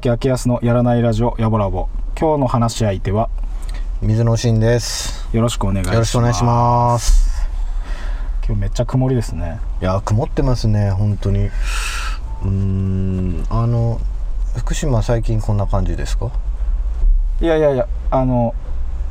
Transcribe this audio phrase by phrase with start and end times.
[0.00, 1.88] 山崎明康のやらないラジオやぼらぼ。
[2.18, 3.28] 今日の話し相手は
[4.00, 5.28] 水野真です。
[5.36, 5.94] よろしくお願いします。
[5.94, 7.30] よろしくお願いします。
[8.46, 9.60] 今日めっちゃ曇りですね。
[9.82, 11.48] いや曇ってますね本当に。
[11.48, 14.00] うーんあの
[14.56, 16.30] 福島最近こんな感じですか？
[17.42, 18.54] いやいやいやあの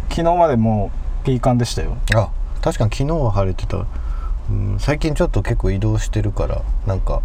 [0.10, 0.90] 昨日までも
[1.22, 1.98] うピーカンでしたよ。
[2.16, 3.86] あ確かに昨日は晴れてた。
[4.50, 7.22] うん最近ちょっと結構移動してるからなんか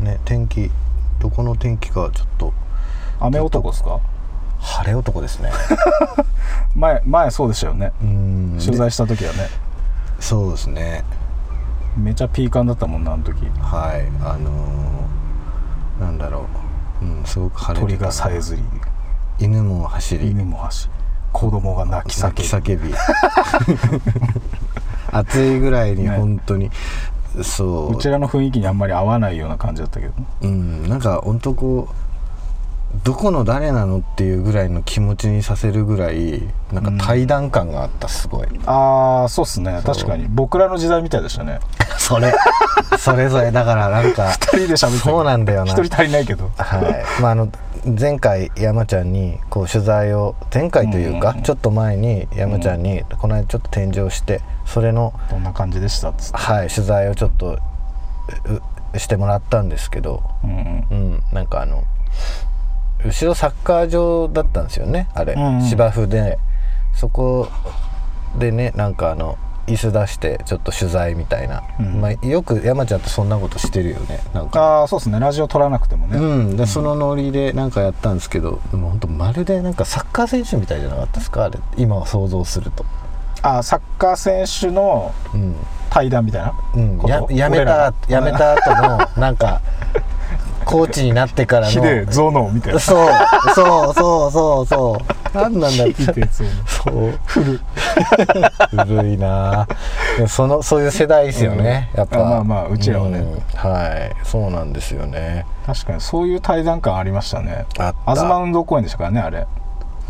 [0.00, 0.72] ね天気
[1.20, 2.52] どこの天気かちょっと
[3.26, 3.98] 雨男ですか？
[4.60, 5.50] 晴れ男ですね。
[6.74, 7.92] 前前そうでしたよね。
[8.02, 8.58] うん。
[8.64, 9.48] 取材した時はね。
[10.20, 11.04] そうですね。
[11.96, 13.44] めちゃピーカンだったもんなあの時。
[13.60, 14.06] はい。
[14.24, 16.46] あのーなんだろ
[17.02, 17.04] う。
[17.04, 18.62] うんすごく晴れて鳥たがさえずり。
[19.38, 20.30] 犬も走り。
[20.30, 20.90] 犬も走り。
[21.32, 22.94] 子供が泣き叫泣びき叫び。
[25.12, 26.10] 暑いぐらいにね。
[26.16, 26.70] 本当に、
[27.42, 27.94] そう。
[27.94, 30.12] うちらの雰囲気にあんまり合わないような感じだったけど
[30.42, 30.88] うん。
[30.88, 31.94] なんか本当こう
[33.02, 36.42] どこの誰なのっていうぐらいの気持ちにさせるぐらい
[36.72, 39.80] なんか対談感があったすごい、ああそうっすね。
[39.84, 40.26] 確かに。
[40.28, 41.60] 僕らの時代みたいでしたね。
[41.98, 42.32] それ
[42.98, 43.50] それぞれ。
[43.50, 45.72] だからなんか二人で喋ってそうなんだよな。
[45.72, 46.50] 一人足りないけど。
[46.56, 47.48] はい、まああの
[47.98, 56.36] 前回山ちゃんにこう取材を前回というか、ちょっと前に山ちゃんにこの間ちょっと展示をしてそれのどんな感じでしたっつって。
[56.36, 57.58] はい取材をちょっと
[58.94, 60.86] うしてもらったんですけど、うんうん。
[60.90, 61.84] うん、なんかあの
[63.04, 65.62] 後ろサッカー場だったんですよねあれ、うんうん。
[65.62, 66.38] 芝生で。
[66.94, 67.48] そこ
[68.38, 72.00] でねなんかあの椅子出してちょっと取材みたいな、うん。
[72.00, 74.60] まあ、よく山ちゃんってそんなことしてるよねなんか。
[74.60, 75.18] ああそうですね。
[75.18, 81.44] ラジオ撮らなくてもね、うん、でそのノリでなんかやったんですけどでも本当まるでなんかサッカー選手みたいじゃなかったですか？
[81.44, 81.58] あれ。
[81.76, 82.84] 今は想像すると、
[83.42, 85.56] ああサッカー選手のうん。
[85.90, 89.60] 対談みたいなうん、ややめたやめた後のなんか
[90.64, 92.80] コーチになってからのヒデゾノみたいな。
[92.80, 93.08] そう
[93.54, 95.14] そうそうそうそう。
[95.34, 97.18] 何なんだろうヒデゾノそう。
[97.26, 97.60] 古
[98.70, 99.66] 古いな。
[100.28, 101.98] そのそういう世代ですよね、うん。
[102.00, 102.18] やっぱ。
[102.18, 103.20] まあまあうちらはね。
[103.20, 103.40] ん。
[103.54, 104.26] はい。
[104.26, 105.46] そうなんですよね。
[105.66, 107.66] 確かにそういう対談感ありましたね。
[107.78, 108.14] あった。
[108.14, 109.46] 東運動公園でしたからねあれ。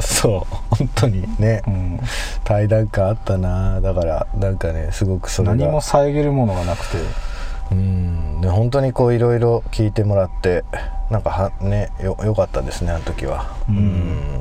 [0.01, 0.55] そう。
[0.77, 1.25] 本当に。
[1.39, 2.01] ね、うん。
[2.43, 3.81] 対談感あったな。
[3.81, 5.55] だからなんかねすごくそれが。
[5.55, 6.99] 何も遮るものがなくて
[7.73, 8.41] うん。
[8.41, 10.65] で本当にこういろいろ聞いてもらって
[11.11, 13.57] なんかはねよよかったですねあの時は。
[13.69, 14.41] うん。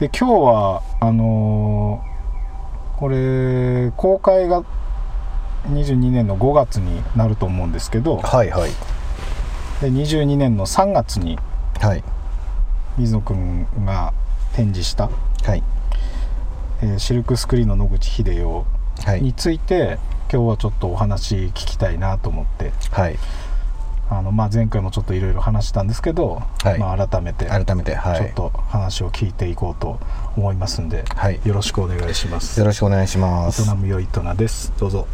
[0.00, 2.10] で今日はあのー
[3.00, 4.62] これ公開が
[5.70, 8.70] 22年の5月になると思うんですけどはいはい。
[9.80, 11.38] で22年の3月に
[11.80, 12.04] はい。
[12.98, 14.12] 水野くんが
[14.52, 15.08] 展示した、
[15.44, 15.62] はい。
[16.82, 18.64] えーシルクスクリーンの野口英世
[19.06, 19.22] はい。
[19.22, 19.98] について
[20.32, 22.72] 今日はちょっとお話聞きたいなと思って。
[22.92, 23.18] はい。
[24.08, 26.78] あの、まあ、前回もちょっといろいろ話したんですけど、はい。
[26.78, 28.18] まあ、改めて改めてはい。
[28.18, 29.98] ちょっと話を聞いていこうと
[30.36, 31.40] 思いますんで、はい。
[31.44, 32.60] よろしくお願いします。
[32.60, 33.68] よろしくお願いします。
[33.68, 34.72] 営むよいとなです。
[34.78, 35.06] どうぞ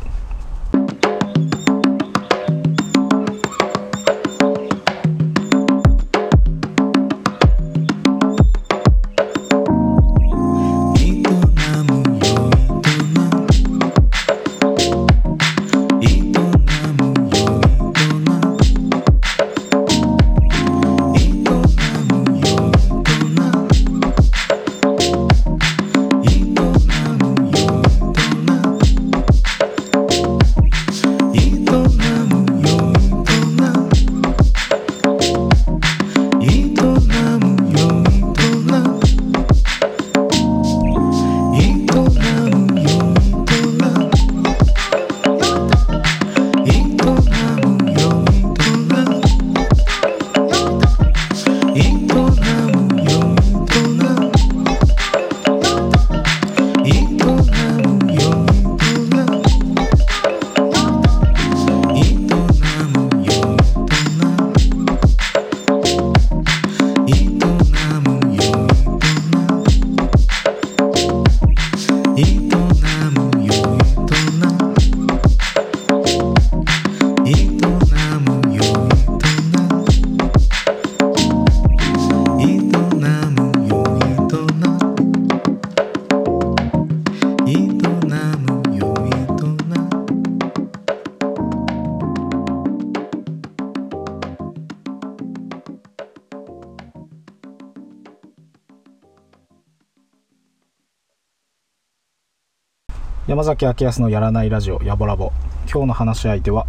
[103.37, 105.31] 山崎明康のやらないラジオやぼらぼ
[105.71, 106.67] 今日の話し相手は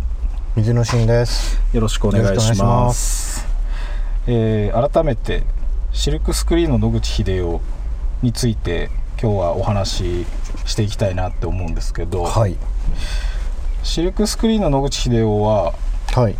[0.57, 1.61] 水野真です。
[1.71, 3.47] よろしくお願いしまます。
[4.27, 5.43] えー改めて
[5.93, 7.61] シルクスクリーンの野口英世
[8.21, 10.25] について今日はお話し
[10.65, 12.57] していきたいなって思うんですけど、はい。
[13.83, 15.73] シルクスクリーンの野口英世は、
[16.13, 16.35] はい。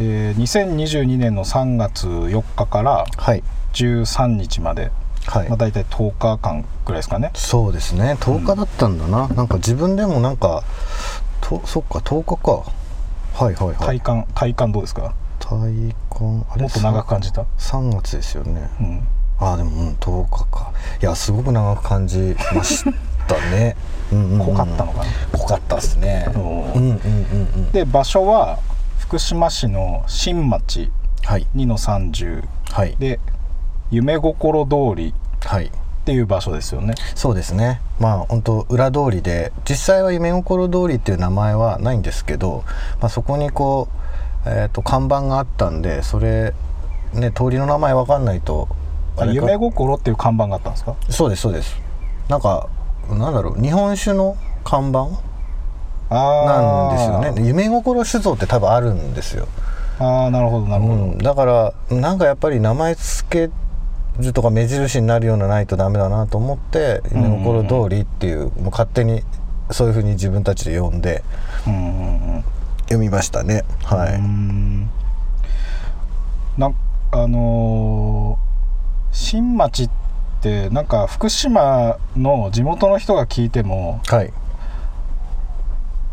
[0.00, 3.44] えー2022年の3月4日からはい。
[3.74, 4.92] 13日まで、はい、
[5.48, 7.30] まあ、大体10日間くらいですかね。
[7.34, 8.16] そうですね。
[8.20, 10.64] 10日だったんだな、なんか自分でもなんか
[11.40, 12.72] とそっか10日か。
[13.34, 13.76] はいはいはい。
[13.76, 15.14] 体感体感どうですか？
[15.38, 16.62] 体感あれ？
[16.62, 18.68] もっと長く感じた、3月ですよね。
[18.80, 19.06] うん、
[19.38, 20.72] ああでも、うん、10日か。
[21.00, 22.84] いやすごく長く感じまし
[23.28, 23.76] たね。
[24.10, 24.46] うんうんうん。
[24.46, 25.04] 濃かったのかな、
[25.38, 26.26] 濃かったですね。
[26.34, 26.90] うんうんうんうんう
[27.58, 27.70] ん。
[27.72, 28.58] で場所は
[28.98, 30.90] 福島市の新町
[31.24, 31.46] はい。
[31.54, 32.96] 2の30はい。
[32.98, 33.20] で
[33.90, 35.66] 夢心通りはい。
[35.66, 35.70] っ
[36.08, 36.94] ていう場所ですよね。
[37.14, 37.82] そうですね。
[38.00, 42.64] まあ本当裏通りで実際は夢心通りっていう名前はないんですけど、
[43.00, 43.88] まあ、そこにこ
[44.46, 46.54] う、えー、と看板があったんでそれ
[47.12, 48.68] ね通りの名前わかんないと
[49.26, 50.96] 夢心っていう看板があったんですか？
[51.10, 51.76] そうですそうです。
[52.28, 52.68] なんか
[53.10, 55.08] なんだろう日本酒の看板？
[56.10, 57.46] なんですよね。
[57.46, 59.46] 夢心酒造って多分あるんですよ、
[59.98, 63.52] あーあーなるほどなるほど、うん、だからなんかやっぱり名前付け
[64.18, 69.22] るとか目印になるようなないとダメだなと思って「うん夢心通り」っていうもう勝手に
[69.70, 71.22] そういうふうに自分たちで呼んで
[71.66, 72.44] うんうんうん
[72.82, 73.64] 読みましたね。
[73.84, 74.18] はい。
[74.18, 74.88] ん。
[76.56, 76.74] なん
[77.12, 78.48] あのー
[79.10, 79.90] 新町っ
[80.42, 84.32] てなんか福島の地元の人が聞いてもはい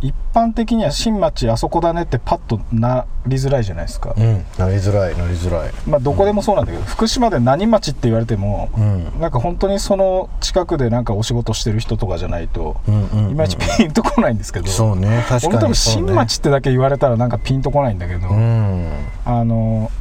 [0.06, 5.72] 一般的には新町あそこだねってパッとなりづらいじゃないですか、うんなりづらいなりづらい。
[5.88, 9.20] まあどこでもそうなんだけど、福島で何町って言われても、うん。
[9.20, 13.32] なんか本当にその近くでなんかお仕事してる人とかじゃないと、うんうんうん。
[13.32, 18.90] いまいちピンとこないんですけど、そうね確かに俺多分新町ってだけ言われたらなんかピンとこないんだけど、うん。
[19.26, 19.92] あの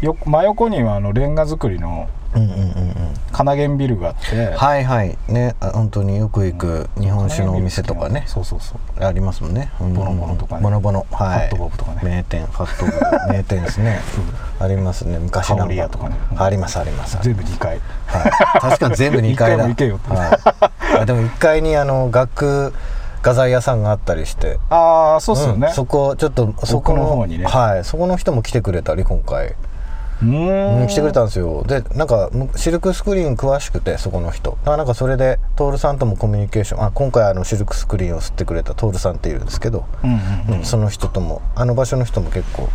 [0.00, 2.08] よ真横にはあのレンガ造りの
[3.32, 5.16] 金源ビルがあって、はいはい。
[5.28, 8.24] ねあ本当によく行く日本酒のお店とかね。
[8.26, 9.04] そうそうそう。
[9.04, 9.72] ありますもんね。
[9.80, 9.94] うん。
[9.94, 10.62] ボノボノとかね。
[10.62, 11.06] ボノボノ。
[11.10, 11.38] はい。
[11.38, 12.00] ファットボブとかね。
[12.04, 12.92] 名店ファットボ
[13.26, 14.00] ブ 名店ですね。
[14.60, 15.18] ありますね。
[15.18, 16.16] 昔香り屋とかね。
[16.36, 17.18] ありますあります。
[17.22, 17.80] 全部2階。
[18.06, 18.30] はい、
[18.60, 19.66] 確かに全部2階だ。
[19.66, 22.72] でも1階にあの学
[23.22, 24.58] 画材屋さんがあったりして。
[24.70, 25.72] ああそうっすよね、ん。
[25.72, 27.46] そこちょっとそこ奥の方にね。
[27.46, 27.84] はい。
[27.84, 29.54] そこの人も来てくれたり今回、
[30.22, 30.84] うん。
[30.84, 31.62] ん、来てくれたんですよ。
[31.64, 34.50] でなんかむシルクスクリーン詳しくてそこの人。
[34.50, 40.18] だからなんかそれで徹さんともコミュニケーションあ今回あのシルクスクリーンを吸ってくれた徹さんっているんですけど、うんうん
[40.48, 40.58] うん。
[40.58, 42.68] うんその人ともあの場所の人も結構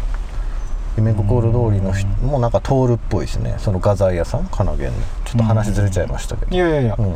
[0.98, 3.56] 夢心通りの人もなんか通るっぽいですね。
[3.58, 5.06] その画材屋さん金源の。
[5.26, 6.56] ちょっと話ずれちゃいましたけど。
[6.56, 7.14] いやいやいや、うん。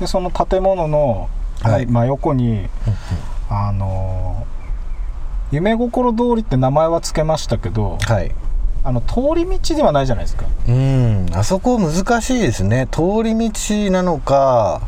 [0.00, 1.28] でその建物の、
[1.62, 1.86] はい。
[1.86, 2.68] 真横に
[3.48, 4.52] あのー
[5.52, 8.34] 夢心通りって名前は付けましたけどはい
[8.84, 10.44] あの通り道ではないじゃないですか。
[10.68, 12.88] うんあそこ難しいですね。
[12.90, 14.80] 通り道なのか。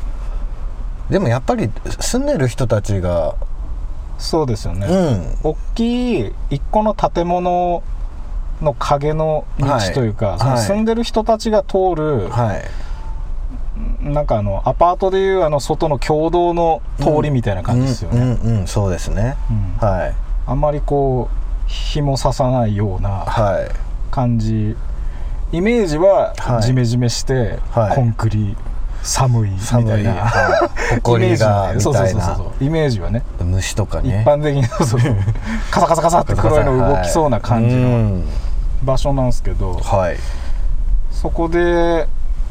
[1.10, 1.70] でもやっぱり
[2.00, 3.36] 住んでる人たちが。
[4.18, 5.50] そうですよね、うん。
[5.50, 7.82] 大きい一個の建物
[8.62, 10.62] の影の道はいというか、そのはい。
[10.62, 12.64] 住んでる人たちが通る、はい。
[14.00, 19.36] なんかあのアパートでいうあの外の共同の通りみたいな感じですよね、うんうんうんそうですね。
[19.80, 19.86] うん。
[19.88, 20.14] はい。
[20.46, 23.83] あんまりこう日もささないようなはい
[24.14, 24.76] 感じ。
[25.52, 26.62] イメージははい。
[26.62, 27.96] ジメジメして、はい。
[27.96, 28.56] コンクリ
[29.02, 30.00] 寒いみた寒い。
[30.02, 31.16] いな、はい。
[31.16, 31.80] イメージはね。
[31.80, 33.22] そうそうそうそうイメージはね。
[33.40, 35.00] 虫とか一ね般的にそうそう
[35.72, 38.24] カサカサカサって黒いの動きそうな感じうのん。
[38.84, 40.16] 場所なんですけど、はい。
[41.10, 42.06] そこで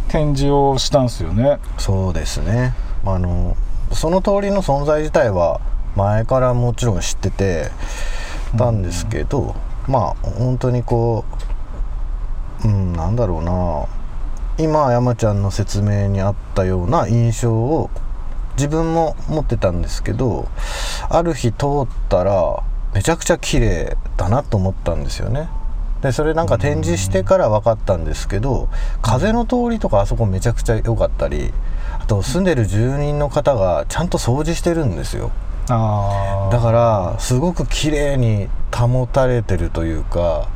[0.10, 1.60] 展示をしたんですよね。
[1.78, 2.74] そうですね。
[3.06, 3.56] あの
[3.92, 5.62] その通りの存在自体は
[5.96, 7.72] 前からもちろん知ってて
[8.58, 9.56] たんですけど、
[9.88, 11.53] まあ本当にこう
[12.64, 13.86] うんなんだろうな。
[14.64, 17.90] 今山ちゃんの説明にあったような印象を
[18.56, 20.48] 自分も持ってたんですけど
[21.10, 22.62] ある日通ったら
[22.94, 25.50] めちゃくちゃ綺麗だなと思ったんですよね。
[26.04, 28.68] でそれなんか展示してから分かったんですけど
[29.02, 31.52] 風の通りとかあそこめちゃくちゃ良かったり
[32.00, 35.32] あと住んでる住人の方がちゃんと掃除してるんですよ。
[35.68, 40.50] だからすごく綺麗に保たれてるというか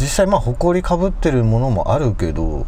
[0.00, 2.66] 実際まあ埃かぶってるものもあるけど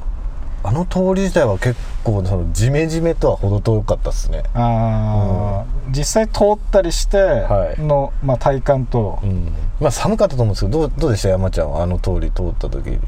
[0.62, 4.42] あの通り自体は結構そのジメジメとは程遠かったですね。
[4.54, 7.80] あー実際通ったりしてはい。
[7.80, 9.20] の、まあ、体感と。
[9.22, 9.52] うん。
[9.80, 11.28] まあ寒かったと思うんですけどどうどうでした？
[11.28, 11.82] 山ちゃんは？
[11.84, 12.98] あの通り通った時に。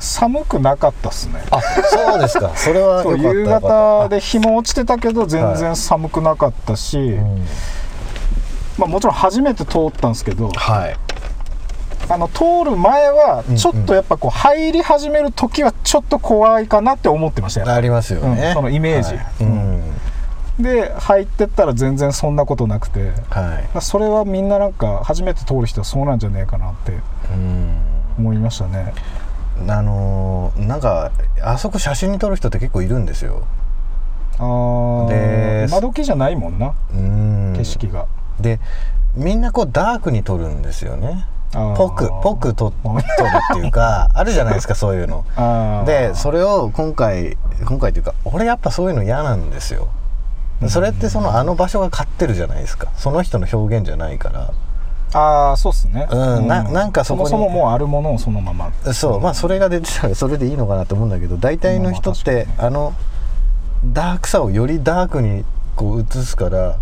[0.00, 1.40] 寒くなかったっすね。
[1.52, 2.50] あそうですか。
[2.58, 7.46] それは夕方で日も落ちてたけど全然寒くなかったし、うん。
[8.78, 10.96] まあ、もちろん初めて通ったんですけどはい
[12.08, 17.72] あの通る前はうんちょっとやっぱこう入り始める時はちょっと怖いかなって思ってましたよ。
[17.72, 19.14] ありますよね、うんそのイメージ。
[19.16, 19.26] はい。
[19.40, 19.82] うん。
[20.58, 23.12] で入ってったら全然そんなことなくて。
[23.30, 23.80] はい。
[23.80, 26.92] それはみんななんか初めて通る人はそうなんじゃねえかなって
[27.32, 27.76] うん。
[28.18, 28.92] 思いましたね。
[29.68, 33.42] あのーなんかあそこ写真に撮る人って結構いるんですよ。
[34.38, 35.08] あー。
[35.08, 36.74] で今時じゃないもんな。
[36.94, 37.54] うん。
[37.56, 38.06] 景色が、
[38.40, 38.60] で
[39.14, 45.24] みんなこうダークに撮るんですよねぽくぽく撮撮るっていうか あるじゃないですかそういうの。
[45.86, 49.88] でそれを今回今回というか俺やっぱそういうの嫌なんですよ。
[50.68, 52.88] それってそのあの場所が勝ってるじゃないですか。
[52.96, 54.50] その人の表現じゃないから。
[55.14, 56.06] ああそうっすね。
[56.10, 58.70] うんななんかそこにもそももうあるものをそのまま。
[58.94, 62.94] そうまあそれが出てたらそれでいいのかなと思うんだけど大体の人ってあの
[63.84, 65.44] ダークさをよりダークに
[65.76, 66.76] こう映すから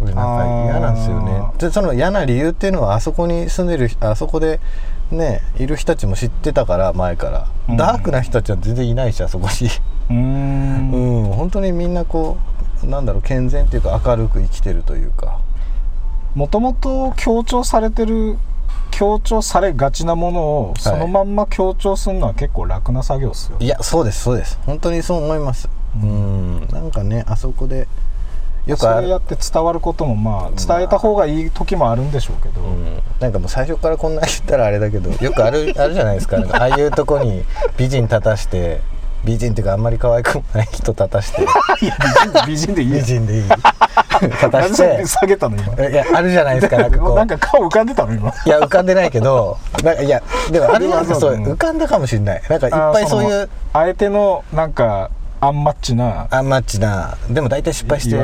[0.00, 1.32] 俺なんか嫌なんですよね。
[1.32, 4.60] あでその嫌な理由っていうのはあそこに住んでるあそこで
[5.10, 7.76] ねいる人たちも知ってたから前から、うん。
[7.76, 9.68] ダークな人たちは全然いないしあそこに。
[9.68, 10.92] うーん。
[10.92, 11.32] うん。
[11.32, 12.36] 本当にみんなこ
[12.82, 15.38] うなんだろう健全っていうか明るく生きてるというか。
[16.34, 18.38] もともと強調されてる
[18.92, 24.58] 強調されがちなものをそのまんま強調するのは結構楽な作業っすよ、いやそうですそうです。
[24.66, 25.68] 本当にそう思います。
[26.00, 26.68] うん。
[26.70, 27.88] なんかねあそこで
[28.70, 33.02] よくそれやって伝わることもまあ伝えた方がいい時もあるんでしょうけど、うん。
[33.18, 36.38] なんかもう最初からこんな言ったらあれだけど よくあるあるじゃないですか。
[36.52, 37.44] ああいうとこに
[37.76, 38.80] 美人立たして
[39.24, 41.42] 美人っていうかあんまり可愛くもない人立たして。
[41.82, 41.96] いや
[42.46, 43.42] 美人でいい美や人でいい。
[43.42, 45.06] 立たして。
[45.06, 45.88] 下げたの今？
[45.88, 46.78] いやあるじゃないですか。
[46.78, 47.16] なんかこう。
[47.16, 48.30] なんか顔浮かんでたの今？
[48.30, 51.44] いや浮かんでないけどなんかいやでもあるじゃなそううん。
[51.44, 52.42] 浮かんだかもしれない。
[52.48, 56.28] なんかいっぱいそういう相手のなんかアンマッチな。
[56.30, 57.16] アンマッチな。
[57.30, 58.18] でも大体失敗して。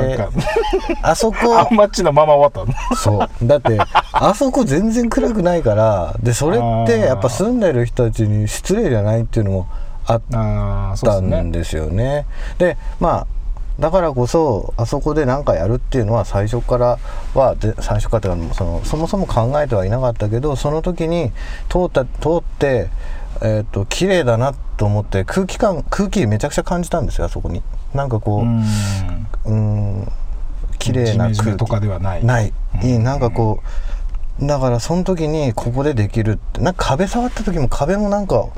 [1.03, 1.59] あそこ。
[1.59, 2.71] アンマッチなまま終わった。
[2.71, 3.47] のそう。
[3.47, 3.79] だって
[4.13, 6.15] あそこ全然暗くないから。
[6.23, 9.69] でそれってやっぱ住んでる人たちに失礼じゃないっていうのも
[10.07, 12.27] あったんですよね。
[12.59, 13.27] でまあ
[13.79, 16.99] だからこそあそこで何かやるっていうのは最初から
[17.35, 21.31] はで最初からというかそのそもそも考えてはいなかったけどその時に
[21.69, 22.89] 通った通って
[23.43, 27.63] えー、と綺麗だなと思って空気感空気めちゃくちゃ感じたんですよあそこに。
[27.95, 29.99] なんかこううん。
[30.01, 30.13] うん
[30.79, 31.57] 綺麗な空気。
[31.57, 32.25] とかではない。
[32.25, 32.53] ない、
[32.83, 33.61] いいなんかこ
[34.41, 38.49] うだからその時にここでできるってなんか壁触った時も壁もなんか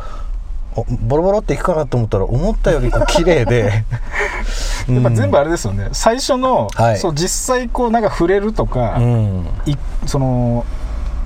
[0.75, 3.85] おボロボロっていくかなと思ったら思ったよりこう 綺麗で。
[4.89, 5.91] やっぱ全部あれですよね。
[5.93, 6.99] 最初の、はい。
[6.99, 9.47] そう実際こうなんか触れるとか、うん。
[9.67, 10.65] いその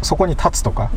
[0.03, 0.91] そこに立つとか、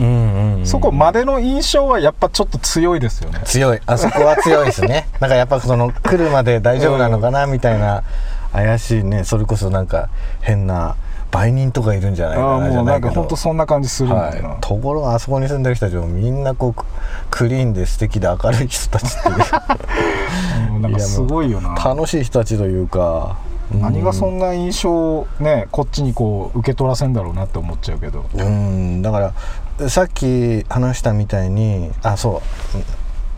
[0.63, 3.41] そこまでの印象はやっぱちょっと強いですよね。
[3.45, 3.79] 強い。
[3.85, 5.07] あそこは強いですね。
[5.21, 8.03] なんかやっぱその来るまで大丈夫なのかなみたいな
[8.51, 9.23] 怪しいね。
[9.23, 10.09] それこそなんか
[10.41, 10.95] 変な
[11.31, 16.85] 売人とかいるんじゃないかなじもうなんか本当そんな感じするはい、ところがあそこに住んでる人たちもみんなこうク
[17.29, 19.35] クリーンで素敵で明るい人たちっていう。
[20.75, 21.75] うんなんかすごいよな。
[21.75, 23.37] 楽しい人たちというか
[23.81, 28.25] 何がそなんな印象をねこっちにこう受け取らせんだろうなって思っちゃうけど。
[28.33, 29.01] うん。
[29.01, 29.33] だか
[29.79, 32.41] らさっき話したみたいにあそ
[32.75, 32.77] う。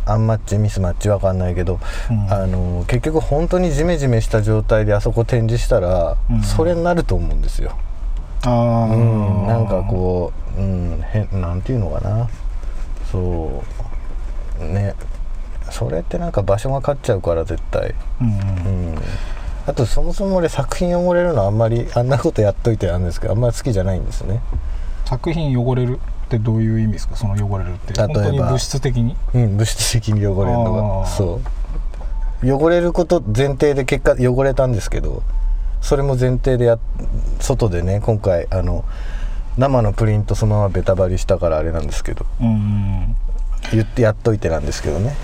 [0.09, 1.79] アンマッチミスマッチわかんないけど、
[2.09, 2.33] うん。
[2.33, 6.41] あの結局本当にジメジメした状態であそこ展示したら、うん。
[6.41, 7.71] それになると思うんですよ、
[8.43, 12.29] ああ、うん、なんかこう、うん、変なんていうのかな。
[13.11, 13.63] そ
[14.61, 14.63] う。
[14.63, 14.95] ね。
[15.69, 17.89] それってなんか場所が勝っちゃうから絶対。
[17.89, 18.27] う、うん。
[18.29, 18.31] う
[18.95, 18.97] ん
[19.67, 24.39] あとそもそも俺作品汚れるのあんまりあんなことやっといてなんですけどあんまり好きじゃないんですね。
[25.05, 27.15] 作品汚れるってどういう意味ですか？
[27.17, 27.93] その汚れるって。
[27.93, 28.13] 例えば。
[28.13, 29.15] 本当に物質的に？
[29.33, 31.05] うん物質的に汚れるのが。
[31.05, 31.41] そ
[32.43, 32.49] う。
[32.53, 35.23] 汚れること前提で結果汚れたんですけど
[35.81, 36.77] それも前提でや
[37.39, 38.85] 外でね今回あの
[39.57, 42.25] 生のプリントそのままベタ貼りしたからあれなんですけど。
[42.39, 43.15] うんうん
[43.71, 45.15] 言ってやっといてなんですけどね。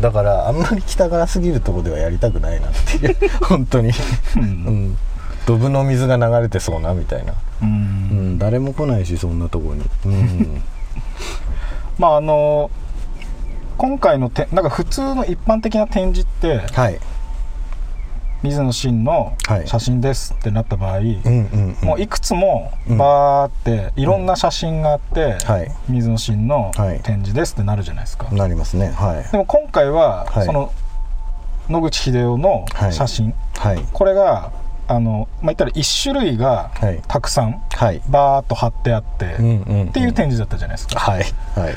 [0.00, 3.16] だからあんまり汚すぎるとこではやりたくないなっていう。
[3.42, 3.90] 本当に、
[4.36, 4.42] うん。
[4.42, 4.96] うん、
[5.46, 7.68] ドブの水が流れてそうなみたいな、うん。
[7.68, 7.72] う
[8.34, 10.62] ん、誰も来ないしそんなとこに、うん、
[11.98, 12.70] まああの
[13.76, 16.98] 今回のてなんか普通の一般的な展示ってはい
[18.42, 19.68] 水野真のはい。
[19.68, 25.70] 写真ですってなった場合、うんうん、うん、もういくつもうんバーっていろんな写真があって、はい。
[25.88, 27.00] 水野真のはい。
[27.00, 28.88] 展示ですってなるじゃないですか、なりますね。
[28.90, 29.30] はい。
[29.30, 30.46] でも今回は、はい。
[30.46, 30.72] その
[31.68, 33.84] 野口英世の写真、はい。
[33.92, 34.52] これが
[34.88, 37.00] あの、まあ、言ったら1種類がはい。
[37.06, 38.02] たくさんはい。
[38.08, 39.36] バーっと貼ってあって、っ
[39.92, 40.98] ていう展示だったじゃないですか。
[40.98, 41.24] はい。
[41.54, 41.74] はい。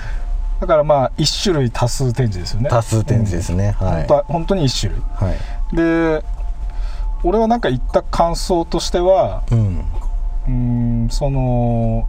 [0.61, 2.69] だからまあ1種類多数展示ですよね。
[2.69, 3.95] 多数展示ですね、うんはい。
[3.97, 5.01] 本当は本当に1種類。
[5.15, 5.75] はい。
[5.75, 6.23] で
[7.23, 9.79] 俺はなんか言った感想としてはうん。
[10.47, 10.51] うー
[11.05, 12.07] んその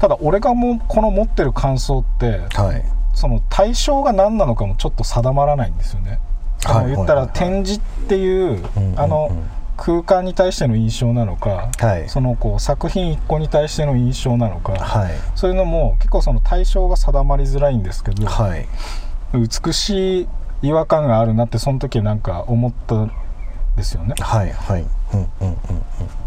[0.00, 2.84] ただ俺がもうこの持ってる感想ってはい。
[3.14, 6.18] その対象が何なのかもちょっと定まらないんですよね。
[6.66, 8.62] あはいの言ったら展示っていう
[8.96, 9.30] あの
[9.76, 12.08] 空間に対しての印象なのかはい。
[12.08, 15.12] そのこう作品一個に対しての印象なのかはい。
[15.34, 18.66] そういうのも結構その対象が定まりづらいんですけどはい。
[19.34, 20.28] 美しい
[20.62, 23.12] 違和感があるなってその時なんか思ったん
[23.76, 24.14] ですよね。
[24.20, 24.80] はいはい。
[25.14, 25.56] うんうんうんうん。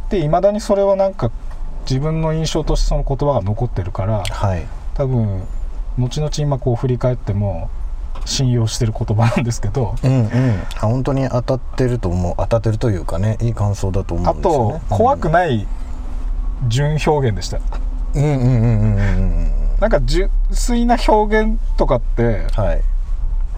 [0.09, 1.31] でいまだにそれはなんか
[1.89, 4.65] 自分の印象としてその言葉が残ってるからはい。
[4.93, 5.43] 多分
[5.97, 7.69] 後々今こう振り返っても
[8.25, 10.29] 信用してる言葉なんですけどうんうん。
[10.77, 15.67] あ本当に当たってると思う当たってるというかねいい感想だと思あうんですよとね怖くない
[16.67, 17.59] 純表現でした。
[18.15, 18.99] うんうんうんうんうんう
[19.45, 19.51] ん。
[19.79, 22.81] なんか純粋な表現とかってはい。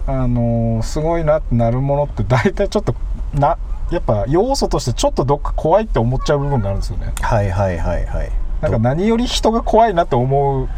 [0.06, 2.94] あのーすごいなってなるものって大体ちょっと
[3.34, 3.56] な
[3.92, 7.12] やっぱ要素としてちょっとどっか怖いって思っちゃう部分があるんですよね。
[7.20, 8.32] はいはいはいはい。
[8.62, 10.68] なんか何より人が怖いなって思う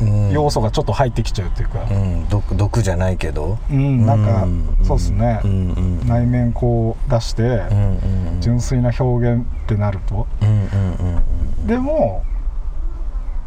[0.00, 0.30] うん。
[0.30, 1.84] 要素がちょっと入ってきちゃうっていうか。
[1.90, 2.28] うん。
[2.30, 3.58] 毒毒じゃないけど。
[3.70, 6.08] うん、なんかうんそうですね、うんうん。
[6.08, 8.40] 内面こう出してうんうんうん。
[8.40, 10.26] 純粋な表現ってなると。
[10.40, 11.22] うんうんうん
[11.60, 11.66] うん。
[11.66, 12.24] でも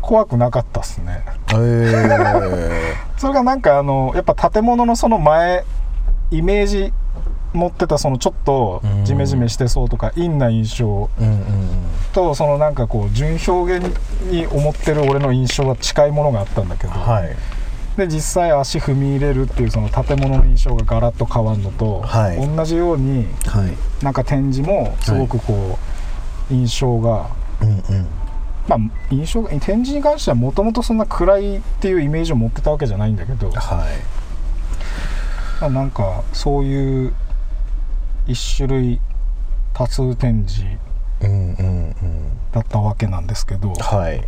[0.02, 1.24] 怖くなかったっすね。
[1.50, 2.72] えー。
[3.18, 5.64] それがなんかあのやっぱ建物のその前
[6.32, 6.94] イメージ
[7.54, 9.06] 持ってたそのちょっとうん。
[9.06, 11.10] ジメジメしてそうとか陰な印象。
[12.14, 17.36] とそのなんかこう純表現に思ってる俺の印象は近いものがあったんだけど、うんはい。
[17.98, 22.56] で実際足踏み入れるっていうその建物の印象がガラッと変わるのと、はい。
[22.56, 24.04] 同じようにはい。
[24.04, 25.78] なんか展示もすごくこ
[26.50, 27.30] う、印象が
[27.62, 28.08] うんうん。
[28.68, 28.80] まあ
[29.10, 33.58] 印象が展示に関してはもともとそんな暗いっていうイメージを持ってたわけじゃないんだけど、はい。
[35.60, 37.14] まあなんかそういう
[38.32, 39.02] 一種類
[39.74, 40.66] 多数展示
[42.52, 44.22] だったわけなんですけど、はい。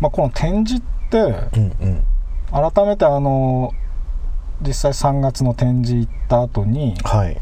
[0.00, 2.72] まあ、この展示ってうんうん。
[2.72, 3.72] 改めてあの
[4.60, 7.40] 実際3月の展示行った後に、はい。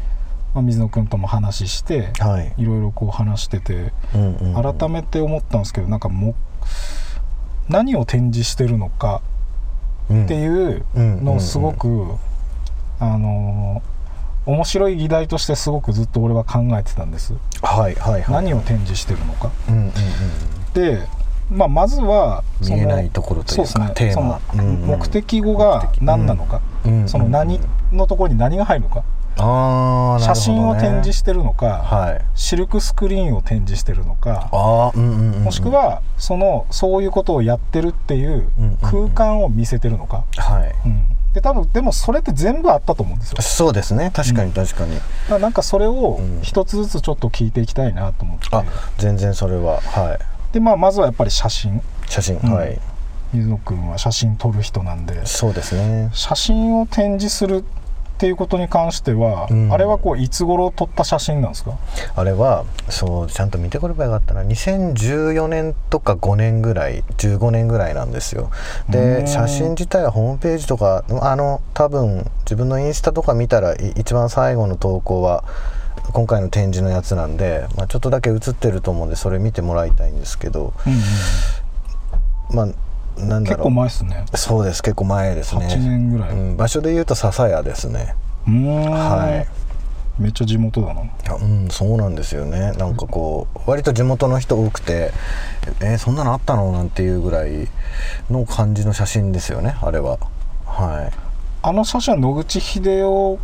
[0.53, 2.53] まあ、水野君とも話してはい。
[2.57, 4.77] いろいろこう話しててうんうんうん。
[4.77, 6.35] 改めて思ったんですけどなんかもう
[7.69, 9.21] 何を展示してるのか
[10.05, 12.15] っていうのをすごく、
[12.99, 13.81] あの
[14.51, 18.31] 面白い議題としてすごくずっと俺は考えてたんです、はいはいはい。
[18.31, 19.51] 何を展示してるのか。
[19.69, 19.91] うんうんうん。
[20.73, 21.07] で、
[21.49, 23.91] まあ、まずは見えないところというかそうですね。
[23.95, 24.39] テーマ。
[24.51, 24.87] そのうんうん。
[24.87, 27.59] 目的語が何なのか、うんその何
[27.91, 29.03] のところに何が入るのか、
[29.37, 32.21] ああ写真を展示してるのか、はい。
[32.35, 35.43] シルクスクリーンを展示してるのかああうんうんうん。
[35.43, 38.77] もしくはそのそういうことをやってるっていううん。
[38.81, 40.73] 空間を見せてるのか、はい。
[40.85, 43.37] うんで多分でもそれって全部あったと思うんですよ。
[43.37, 44.11] だそうですね。
[44.13, 46.41] 確かに確かに、からなんかそれをうん。
[46.41, 48.63] 一つずつちょっと聞いていきたいなと思って、あ
[48.97, 50.53] 全然それははい。
[50.53, 51.81] でまあまずはやっぱり写真。
[52.07, 52.53] 写真、うん。
[52.53, 52.79] はい。
[53.33, 55.25] 水野君は写真撮る人なんで。
[55.25, 56.09] そうですね。
[56.13, 57.63] 写真を展示する
[58.21, 59.73] っていうことに関しては、うん。
[59.73, 61.79] あれはこういつ頃撮った写真なんですか？
[62.15, 64.43] あれはそうちゃんと見てこればよかったな。
[64.43, 68.51] 2014年とか5年ぐらい15年ぐらいなんですよ。
[68.85, 68.91] うん。
[68.91, 75.43] で写真自体はホームページとかあの多分自分のインスタとか見たらい一番最後の投稿は
[76.13, 80.73] 今回の展示のやつなんで、まあ、ちょっとだけ写ってると思うんでそれ見てもらいたいんですけど。
[82.51, 82.67] まあ
[83.27, 83.57] なんだろう。
[83.57, 84.25] 結構前ですね。
[84.35, 84.83] そうです。
[84.83, 85.67] 結構前ですね。
[85.67, 88.15] 8年ぐらい、ううん、場所で言うと笹屋ですね。
[88.45, 89.61] はい。
[90.21, 91.01] めっちゃ地元だな。
[91.29, 92.73] あうんそうなんですよね。
[92.73, 95.11] なんかこう割と地元の人多くて
[95.79, 96.71] えーそんなのあったの？
[96.71, 97.67] なんていうぐらい
[98.29, 100.19] の感じの写真ですよねあれは。
[100.65, 101.11] はい。
[101.63, 103.39] あの写真は野口英世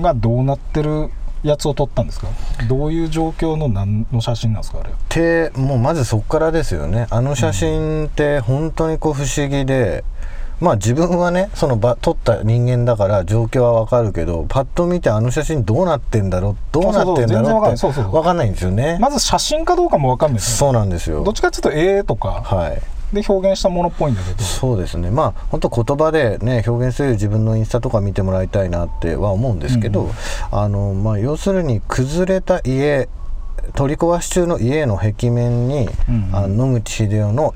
[0.00, 1.10] がどうなってる
[1.42, 2.28] やつを撮ったんですか？
[2.68, 4.80] どういう状況の何の写真なんですか？
[4.80, 4.90] あれ。
[5.08, 7.06] でもうまずそこからですよね。
[7.10, 10.04] あの写真って本当にこう不思議で、
[10.60, 16.56] まあ自分はねその場撮った人間だから状況はわかるけどパッと見てあの写真どうなってんだろう？
[16.72, 18.48] どうなってんだろうってわかんない。
[18.48, 18.98] んですよね。
[19.00, 21.22] まず写真かどうかも分かんないですよそうなんですよ。
[21.22, 22.42] どっちかっていうと絵とか。
[22.42, 24.42] はいで表現したものっぽいんだけど。
[24.42, 25.10] そうですね。
[25.10, 30.12] まあ本当言葉でね表現する自分のインスタとか見てもらいたいなっては思うんですけど、うん。
[30.50, 33.08] あのまあ要するに崩れた家
[33.74, 36.30] 取り壊し中の家の壁面に、うん。
[36.32, 37.54] あの野口英世の、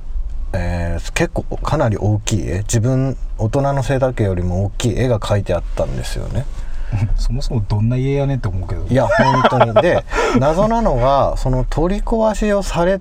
[0.52, 6.44] えー結構かなり大きい絵自分大人の背丈よりも大きい絵が描いてあったんですよね。
[7.16, 8.84] そもそもどんな家やねんって思うけど。
[8.86, 9.74] いや本当に。
[9.80, 10.04] で
[10.38, 13.00] 謎なのがその取り壊しをされ、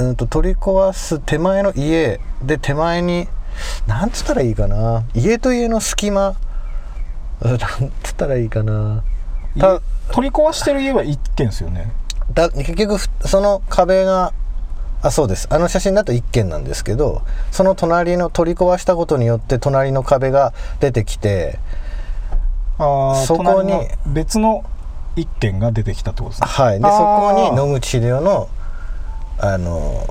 [0.00, 3.28] うん、と取り壊す手前の家で手前に
[3.86, 5.04] なんつったらいいかな。
[5.14, 6.34] 家と家の隙間。
[7.42, 7.58] うんなん
[8.02, 9.02] つったらいいかな。
[10.12, 11.92] 取り壊してる家は一軒ですよね。
[12.32, 14.32] だ結局ふその壁が
[15.02, 15.48] あそうです。
[15.50, 21.58] あの写真だと1軒なんですけどその隣の取り壊したことによって隣の壁が出てきて
[22.78, 23.72] あそこに
[24.06, 24.64] 別の
[25.16, 26.48] 一軒が出てきたってことですね。
[26.48, 26.80] はい。
[26.80, 28.48] でそこに野口英世の
[29.40, 30.06] あの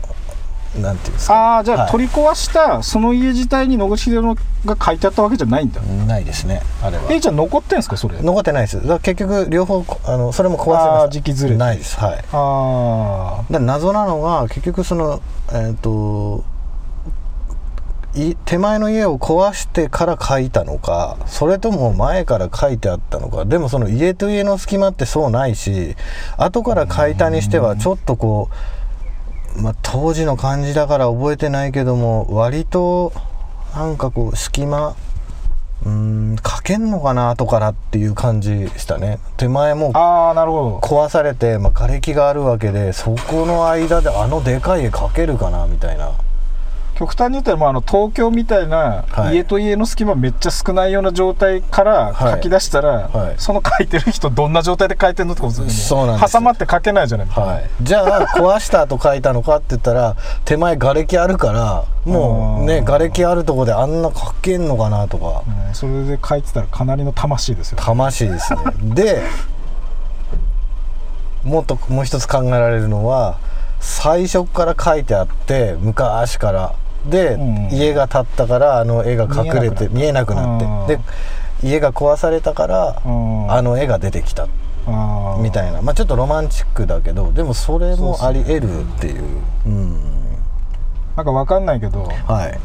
[0.82, 1.56] なんていうんですか。
[1.56, 5.82] ああじゃあ、はい、取り壊したその家自体に野口英世が書いてあったわけじゃないんだ。
[5.82, 7.12] ないですねあれは。
[7.12, 8.22] えじゃあ残ってんですかそれ？
[8.22, 8.88] 残ってないです。
[8.88, 11.10] だ結局両方あのそれも壊せます。
[11.12, 12.00] 時期ずれないです。
[12.00, 12.24] はい。
[12.32, 16.44] ああ謎なのが結局そのえっ、ー、と
[18.46, 23.46] 手前の家を壊してから書いたのかそれとも前から書いてあったのか。
[23.46, 25.96] でもその家と家の隙間ってそうないし
[26.38, 28.56] 後から書いたにしてはちょっとこう、
[29.58, 33.12] まあ、当時の感じだから覚えてないけども割と
[33.76, 34.96] なんかこう隙間
[35.86, 39.94] うん書けんのかな後からっていう感じでしたね手前も
[40.82, 46.12] 壊されて、まあ、瓦礫があるわけでそこの間であのでかい絵描けるかなみたいな。
[47.00, 53.28] 極端に言ったらもうあの東京みたいな家と家の隙間めっちゃ少ないような状態から書き出したら、はい。
[53.28, 56.20] はい、その書いてる人どんな状態で書いてるのってことですよね。
[56.22, 68.60] 挟まって書けないじゃないですか、はい、じゃあ壊した後書いたのかって言ったら手前瓦礫あるからもうね瓦礫あるとこであんな書けんのかなとか、うん、それで書いてたらかなりの魂ですよ、ね、魂ですね。
[68.94, 69.24] で
[71.46, 73.40] もっともう一つ考えられるのは
[73.80, 80.98] 最初から書いてあって昔からで、うん、家が建ったからあの絵が隠れて見えなくなって。
[80.98, 81.02] で
[81.62, 84.48] 家が壊されたからあの絵が出てきた
[85.42, 85.82] みたいな。
[85.82, 89.24] まあちょっとロマンチックだけどでもそれもありえるっていう。
[89.66, 90.00] うん、
[91.18, 92.58] なんか分かんないけど、はい、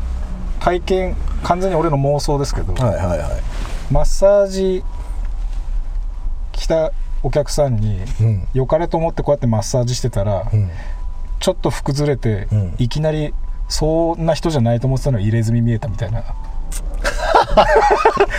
[0.61, 3.29] 体験完全に俺の妄想ですけど、はいはいはい、
[3.91, 4.85] マッサージ
[6.53, 6.93] 来た
[7.25, 10.71] お客さんに、うん、よかれと思ってこうやってマッサージしてたら、うん、
[11.41, 13.35] ちょっと服ずれて、うん、いきなり
[13.69, 16.23] そんな人じゃないと思ってたの入れ墨見えたみたいな。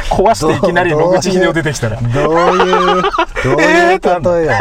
[0.09, 1.97] 壊していきなり野口英世出てきたら。
[1.97, 3.03] どういう
[3.43, 4.51] どういう例えよ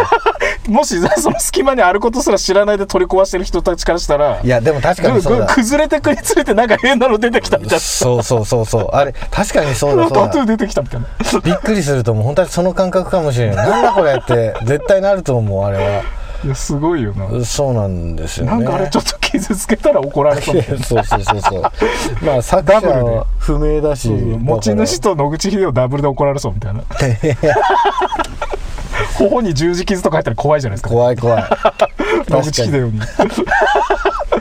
[0.69, 5.47] もしその隙間にあることすら知らないで取り壊してる人たちからしたらいやでも確かにそうだ。
[5.47, 7.81] 崩れてくりつれてなんか変なの出てきたみたいな。
[7.81, 8.89] そうそうそうそう。
[8.93, 10.47] あれ確かにそうだそうだ。
[10.47, 11.07] 出てきたみたいな。
[11.43, 16.03] びっくりするともう本当にその感覚かもしれないなんだこれって絶対なると思うあれは
[16.45, 17.45] いやすごいよな。
[17.45, 18.53] そうなんですよね。
[18.53, 21.63] なんかあれちょっと傷つけたら怒られそう そうそうそうそう。
[22.23, 26.83] まあ作者は不明だし持ち主と野口英世ダブルで怒られそうみたいな。
[29.19, 30.91] 頬に十字傷とか入ったら怖いじゃないですか。
[30.91, 31.45] 怖い怖い。
[32.29, 33.01] 野口英世に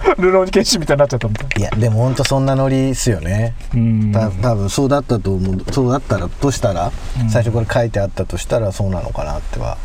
[0.18, 3.56] ルローニケンシみたいになっちゃったみたいいやでも本当そんなノリっすよね。
[3.74, 4.12] うん。
[4.12, 5.64] た多分そうだったと思う。
[5.72, 9.78] そうだったらとしたら、うん、最初から書いてあったとしたらそうなのかなっては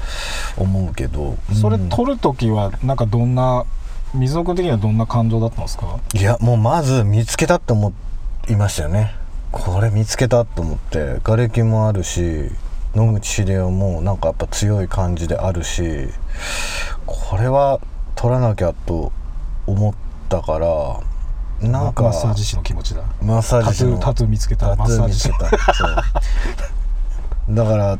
[0.57, 3.65] 思うけど、それ撮る時はなんかどんな
[4.15, 5.99] 水野君的にはどんな感情だったんですか？
[6.15, 7.93] いやもうまず見つけたって思
[8.49, 9.15] いましたよね。
[9.53, 11.21] これ見つけたと思って。
[11.23, 12.51] 瓦礫もあるし
[12.95, 16.09] 野口英世もなんかやっぱ強い感じであるし
[17.07, 17.81] これは
[18.15, 19.13] 取らなきゃと
[19.67, 19.95] 思っ
[20.29, 21.01] たから
[21.61, 23.03] なんかマッサージ師の気持ちだ。
[23.23, 24.77] マッサージ師のタトゥー見つけた。
[24.77, 25.51] タトゥー見つけた。
[27.51, 27.99] だから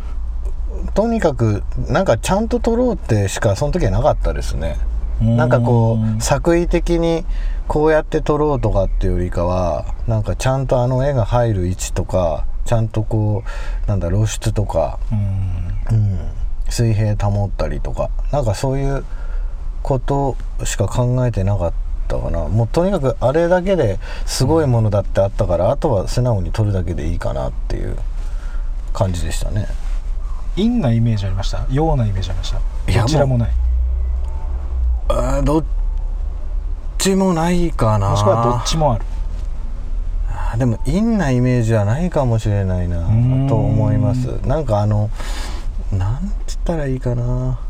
[0.95, 4.77] とにかくなんかちゃんと撮ろうってしかその時はなかったですね。
[5.21, 7.25] なんかこう作為的に
[7.67, 13.43] こうやって撮ろうとかっていうよりかはなんかちゃんとあの絵が入る位置とかちゃんとこ
[13.87, 15.01] うなんだ露出とか、
[15.91, 16.31] うん、
[16.69, 19.05] 水平保ったりとかなんかそういう
[19.83, 22.47] ことしか考えてなかったかな。
[22.49, 27.99] もうとにかくあれだけですごいものだってあったから、あとは素直に撮るだけでいいかなっていう
[28.93, 29.67] 感じでしたね。
[30.57, 31.67] 陰なイメージありました？
[31.71, 33.03] 陽なイメージありました？
[33.03, 33.51] どちらもない。
[35.09, 35.65] あどっ
[36.99, 38.11] ちもないかな。
[38.11, 39.05] もしくはどっちもある。
[40.59, 43.07] でも陰なイメージはないかもしれないな
[43.49, 44.27] と思います。
[44.47, 45.11] なんかあの
[45.93, 47.61] なんつったらいいかな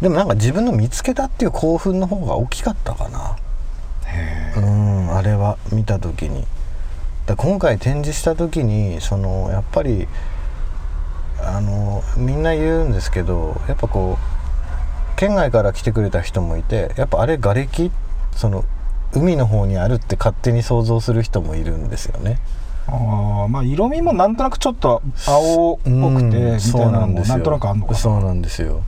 [0.00, 3.36] でもなんか自分の見つけたっていう興奮の方が大きかったかな。
[4.56, 6.46] うんあれは見た時に。
[7.26, 10.06] だ今回展示した時にそのやっぱり
[11.40, 17.90] あのみんな言うんですけどやっぱこう県外から来てくれた人もいてやっぱあれ瓦礫？
[18.32, 18.64] その
[19.12, 22.40] 海の方にあるって勝手に想像する人もいるんですよね。
[22.86, 27.98] あまあ色味もなんとなくちょっと青っぽくてみたいなのもなんとなくあるのかな。
[27.98, 28.82] そうなんですよ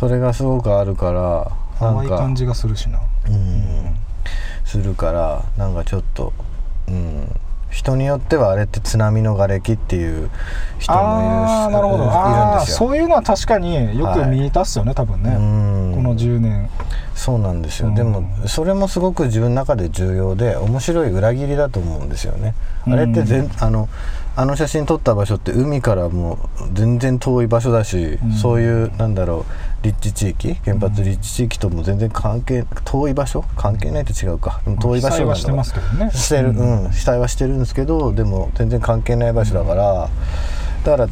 [0.00, 3.00] それがすごくあるから淡い感じがするしな。
[3.28, 3.94] うん、
[4.64, 6.32] するからなんかちょっと
[6.88, 7.28] うん。
[7.70, 10.28] 人によってはあれって津波の瓦礫っていう
[10.78, 12.10] 人もいるあなるほど。
[12.10, 15.34] あそういうのは確かによく見えたっすよね、はい、多分ね。
[15.94, 16.68] この10年
[17.20, 22.54] そうなんですよ、うん、でもそれもすごく自分の中で重要で面白い裏切りだと思うんですよね、
[22.86, 23.90] あれって全あの
[24.36, 26.38] あの写真撮った場所って海からも
[26.72, 29.44] 全然遠い場所だし、うん、そういうなんだろ
[29.82, 33.44] う立地地域原発立地地域とも全然関係遠い場所？
[33.56, 34.62] 関係ないと違うか。
[34.64, 36.10] でも遠い場所はしてますけどね。
[36.12, 36.50] してる。
[36.50, 36.90] うん。
[36.90, 40.08] 被災はしてるんですけどでも全然関係ない場所だから、
[40.84, 41.08] だから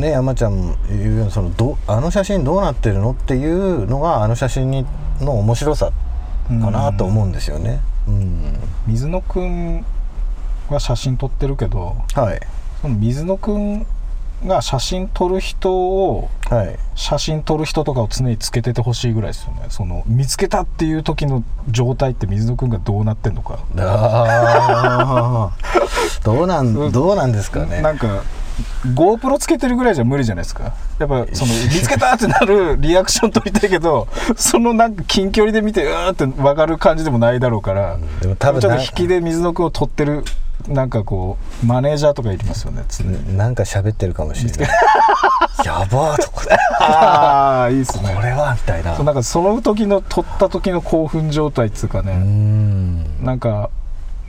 [0.00, 4.86] ね山ちゃん言うようにそのどあの写真どうなってるのっていうのがあの写真に
[5.20, 5.92] の面白さ
[6.48, 7.80] かなと思うんですよね。
[8.06, 8.56] うん、
[8.86, 9.84] 水野くん
[10.68, 12.40] は写真撮ってるけど、はい、
[12.82, 13.86] その水野くん
[14.44, 19.66] が写真撮る人を、はい、写真撮る人とかを常につけててほしいぐらいですよね。
[19.70, 23.58] その見つけたっていう時の状態って水野君がどうなってんのか。
[23.78, 25.50] あ
[26.22, 27.80] どうなんどうなんですかね。
[27.80, 28.22] なんか
[28.94, 30.74] GoPro つけてるぐらいじゃ無理じゃないですか？
[30.98, 40.24] やっぱその見つけたってなるリアクション撮りたいけどそのなんか近距離で見てうーって分かる感じでもないだろうから、でも多分ちょっと引きで水野君を撮ってる
[40.68, 42.82] なんかこうマネージャーとかいりますよね
[43.36, 44.68] なんか喋ってるかもしれない。
[45.64, 46.46] やばーとか。
[46.80, 48.12] ああいいっすね。
[48.14, 48.98] これはみたいな。
[48.98, 52.14] なんかその時の撮った時の興奮状態っつうかね。
[53.22, 53.70] なんか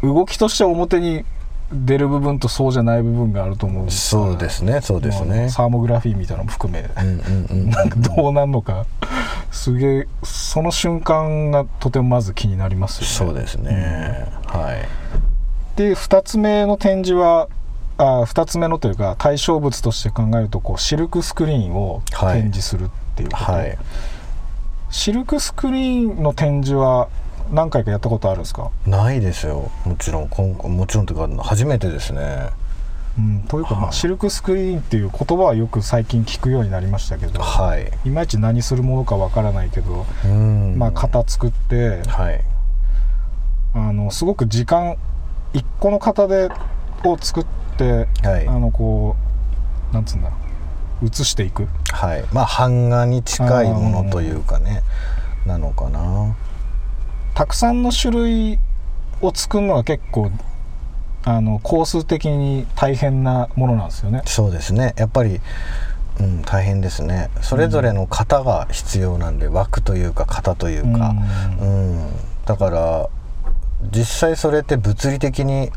[0.03, 1.25] 動きとして表に
[1.71, 5.49] 出る部分とそうじゃない部分があると思うそうですねそうですね。
[5.49, 8.85] サーモグラフィーみたいなのも含め、 なんかどうなんのか。
[9.51, 13.07] すげえその瞬間がとてもまず気になりますよね。
[13.07, 14.87] そうですね、うん、はい。
[15.77, 17.47] で2つ目の展示は
[17.97, 23.77] あ2つ目のというか対象物として考えるとこうシルクスクリーンを展示するっていうこと、はいはい、
[24.89, 27.09] シルクスクリーンの展示は
[27.51, 28.71] 何回かやったことあるんですか？
[28.85, 29.71] ないですよ。
[29.85, 32.49] もちろん今もちろんというか初めてですね。
[33.17, 40.05] うん、というか、まあ、シルクスクリーンっていう言葉はよく最近聞くようになりましたけど、はい、いまいち何するものかわからないけど、
[40.75, 42.43] まあ、型作って、はい、
[43.73, 44.97] あのすごく時間
[45.53, 46.49] 一個の型で
[47.05, 47.45] を作っ
[47.77, 49.15] て、はい、あのこ
[49.89, 50.31] うなんつうんだ
[51.01, 51.67] 写していく。
[51.91, 52.25] はい。
[52.31, 54.83] まあ版画に近いものというかね
[55.47, 56.35] なのかな
[57.37, 58.59] たくさんの種類
[59.21, 60.31] を作るのは結構
[61.23, 64.23] あの工数的に大変なものなんですよね。
[64.25, 64.95] そうですね。
[64.97, 65.39] やっぱり
[66.19, 67.29] うん、大変ですね。
[67.43, 71.13] それぞれの型が必要なんで、うん、枠というか型というか、
[71.61, 72.09] うん、うん、
[72.47, 73.09] だから
[73.91, 75.69] 実際それって物理的に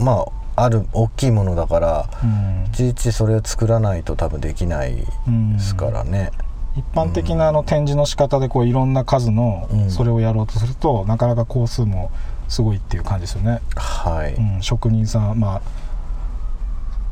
[0.00, 0.24] ま
[0.56, 6.32] あある大きいものだから、うん、いちいちそれを作らないと多分できないですからね。
[6.78, 12.10] 一般的なあの展示の仕方でこういろんな数のそれをやろうとすると、なかなか工数も
[12.48, 13.60] すごいっていう感じですよね。
[13.76, 15.62] はい、うん、職人さんまあ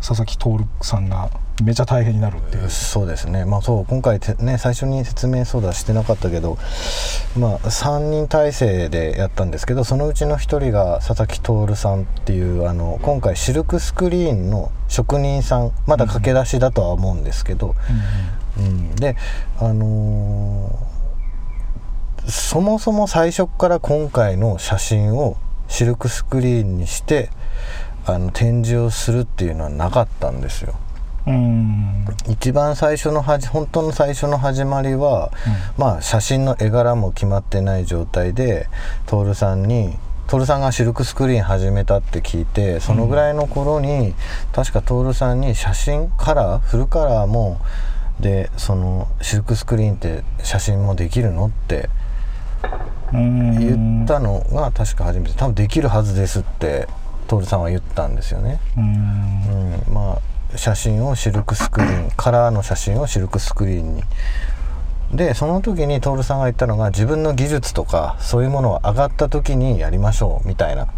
[0.07, 0.48] 佐々木徹
[0.83, 1.31] さんが
[1.64, 2.70] めちゃ大変になるっていう。
[2.70, 3.44] そうですね。
[3.44, 6.59] まあそう今回ね最初に説明そうだしてなかったけど
[7.37, 17.74] まあ3人体制でやったんですけどそのうちの1人が佐々木徹さんっていうあの今回シルクスクリーンの職人さんまだ駆け出しだとは思うんですけど、うん、うん、
[18.97, 19.16] で
[19.59, 25.37] あのー、そもそも最初から今回の写真を
[25.69, 27.31] シルクスクリーンにして
[28.07, 30.75] あの展示をするっていうのはなかったんですよ。
[32.29, 35.33] 一番最初のはじ本当の最初の始まりは、
[35.77, 38.69] うん、まあ写真の絵柄も決まってない状態で
[39.07, 39.97] 徹さんに
[40.29, 44.14] 徹さんがシルクスクリーン始めたって聞いてそのぐらいの頃に、うん、
[44.53, 47.61] 確か徹さんに写真カラーフルカラーも
[48.20, 51.90] でそのシルクスクリーンって写真もできるのって
[53.12, 56.88] 言ったのが確か初めて多分できるはずですって
[57.29, 58.61] 徹さんは言ったんですよね。
[58.76, 60.18] うん、ま
[60.52, 64.02] あ写真をシルクスクリーンカラーの写真をシルクスクリーンに。
[65.12, 70.88] でその時に徹さんが言ったのが自分の技術とかそういうものが上がった時にやりましょうみたいな。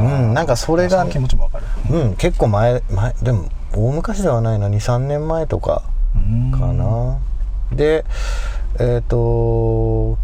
[0.00, 4.68] うん、なんかそれが気持ちもかる、うん、結構前前でも大昔ではないな。
[4.68, 5.82] 23年前とか
[6.52, 7.18] かな。
[7.72, 8.04] で
[8.78, 10.18] えっ、ー、と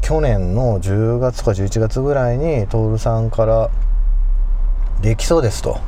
[0.00, 3.70] 去年の10月か11月ぐらいに徹さんから
[5.00, 5.78] 「できそうです」と。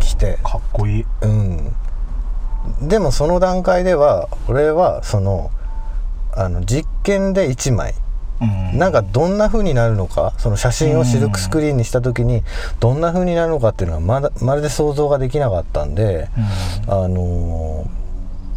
[0.00, 0.38] 来て。
[0.42, 1.74] かっこいい、うん、
[2.82, 5.50] でもその段階では俺はその
[6.32, 7.94] あの実験で1枚。
[8.74, 12.42] なんかどんな風になるのかその写真をシルクスクリーンにした時に
[12.80, 16.28] どんな風になるのかっていうのはまだまるで想像ができなかったんで、
[16.88, 17.86] あのー、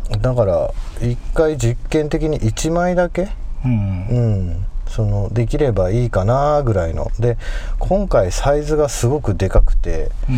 [0.09, 3.29] だから一回実験的に1枚だけ、
[3.65, 4.19] うん、う
[4.59, 4.65] ん。
[4.87, 7.11] そのできればいいかなぐらいの。
[7.19, 7.37] で
[7.77, 10.37] 今回サイズがすごくでかくて、うん、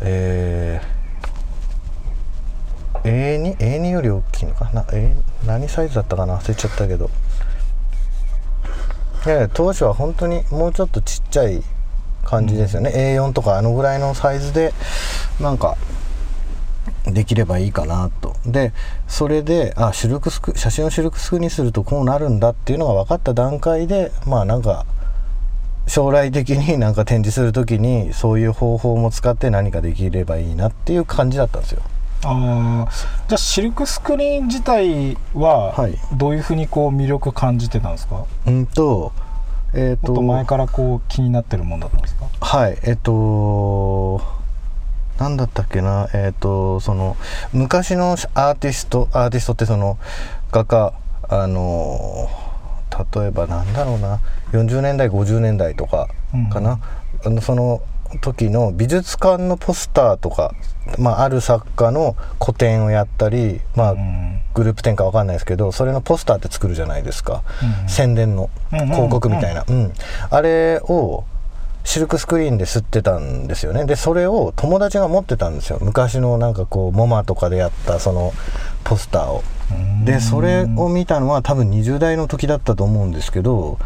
[0.00, 5.14] えー、A2 A2 より大きいのかな？A
[5.46, 6.38] 何サイズだったかな？
[6.38, 7.10] 忘れちゃったけど。
[9.26, 11.62] いやいや当初は本当にもうちょっとちっちゃい
[12.24, 12.96] 感じですよね、うん、
[13.28, 14.72] A4 とかあのぐらいのサイズで
[15.38, 15.76] なんか
[17.12, 18.34] できればいいかなと。
[18.46, 18.72] で
[19.08, 24.86] それであシルクスク写真をシルクスクにするとこうなるんだっていうのが分かった段階でまあなんか
[25.86, 31.82] 将来的に なんか展示する時にそういう方法も使って何かできればいいなっていう感じだったんですよ。
[32.22, 32.86] あ
[33.28, 35.74] じゃあシルクスクリーン自体は
[36.12, 39.12] どういうふうにこう魅力感じてたんですか、うんと
[39.72, 42.26] えーと、と前からこう気になってるもんだったんですか？
[42.40, 44.20] はいえっ、ー、と
[45.20, 46.08] 何だったっけな？
[46.14, 47.16] えっ、ー、とその
[47.52, 49.98] 昔のアーティストアーティストってその
[50.50, 50.94] 画家
[51.28, 52.28] あの
[53.14, 54.20] 例えばなんだろうな
[54.52, 56.08] ？40年代50年代とか
[56.50, 56.80] かな、
[57.24, 57.82] うん、あのその
[58.22, 60.52] 時の美術館のポスターとか、
[60.98, 63.94] まあ、ある作家の個展をやったり、まあ、
[64.54, 67.44] グループ展か分かんないですけどそれのポスターって作るじゃないですか、
[67.82, 69.92] うん、宣伝の広告みたいな、うん、
[70.28, 71.24] あれを
[71.84, 73.84] シルクスクリーンで吸ってたんですよね。
[73.84, 75.78] でそれを友達が持ってたんですよ。
[75.80, 78.32] 昔のなんかこうモマとかでやったその
[78.84, 79.42] ポスターを。
[80.04, 83.78] でそれを見たのは多分20代の時だったと思うんですけど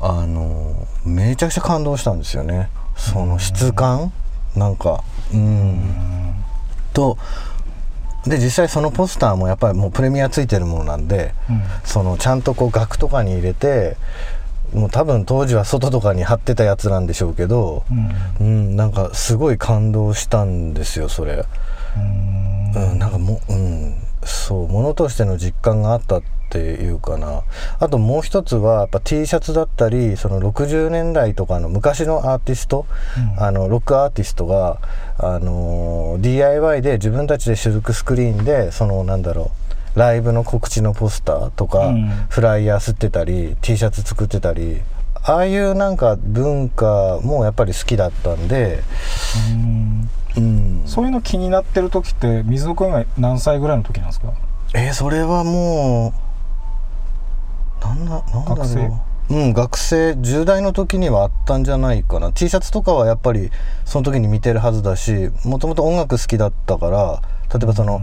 [0.00, 2.68] あのめちゃくちゃ感動したんですよね。
[2.96, 4.12] その質感？
[4.54, 5.02] なんか
[5.32, 6.34] うん。
[6.92, 7.18] と
[8.26, 13.96] で実際そのポスターもやっぱりもうプレミアついてるものなんで、うん、そのちゃんとこう額とかに入れて
[14.74, 17.84] もう多分当時は外とかに貼ってたやつなんでしょうけど、
[18.40, 21.44] うん、うん、なんかすごい感動したんですよそれ。
[21.96, 27.42] うん、なんかもう、うん、そうものとしての実感があったっていうかな。
[27.78, 32.86] あともう一つはやっぱ T シャツだったりその60年代とかの昔のアーティスト、
[33.36, 34.78] うん、あのロックアーティストが、
[35.18, 44.80] あの DIY で自分たちでシルクスクリーンでそのなんだろうライブの告知のポスターとか、うん、フライヤー吸ってたり T シャツ作ってたり
[45.22, 48.82] ああいうなんか文化もやっぱり好きだったんで、
[50.36, 54.32] うん、そういうの気になってる時って水野君が何歳ぐらいの時なんですか？
[54.74, 56.14] えー、それはも
[57.82, 59.34] うなんだなんだろう。
[59.34, 62.32] うん学生10代の時にはあったんじゃないかな。
[62.32, 63.50] T シャツとかはやっぱり
[63.84, 68.00] その時に見てるはずだしもともと音楽好きだったから例えばその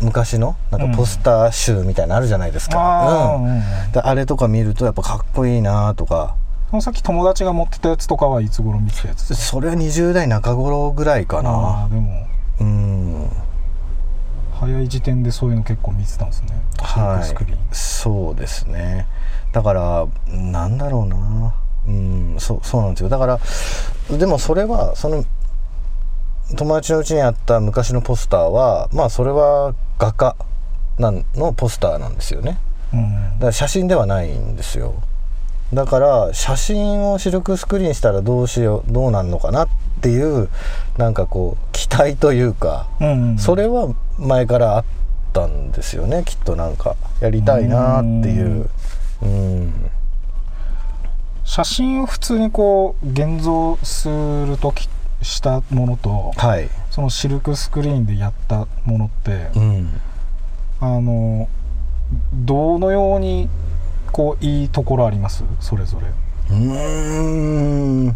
[0.00, 6.36] 昔のなんかポスター集みたいなのあるじゃないですか、うん、うん、であれとか見るとやっぱかっこいいなとか。
[6.70, 11.88] そのさっき友達が持ってたやつとかはいつ頃見てたやつそれは20代中頃ぐらいかな。
[11.90, 12.26] でも。
[12.60, 13.30] うん。
[14.58, 16.60] 早い時点でそういうの結構見てたんですね。
[16.78, 17.74] はい。
[17.74, 19.06] そうですね。
[19.52, 21.54] だからなんだろうな。
[21.86, 23.08] うんそうそうなんですよ。
[23.08, 23.38] だから
[24.10, 25.24] でもそれはその
[26.54, 30.36] 友達のうちにあった昔のポスターはまあそれは画家
[30.98, 32.58] なんのポスターなんですよね、
[32.92, 34.94] うん、だから写真ではないんですよ。
[35.74, 39.68] だから写真をシルクスクリーンしたらどうしようどうなんのかなっ
[40.00, 40.48] ていう
[40.96, 44.84] なんかこう期待というか、うんうん、それは前からあっ
[45.32, 46.22] たんですよね。
[46.24, 48.70] きっとなんかやりたいなっていう。
[49.22, 49.90] うん。
[51.44, 54.88] 写真を普通にこう現像する時
[55.22, 60.00] したものと、はい、そのシルクスクリーンでやったものって、うん、
[60.80, 61.48] あの
[62.32, 63.48] どのように
[64.12, 65.44] こういいところあります？
[65.60, 66.06] それぞれ。
[66.50, 68.06] うん。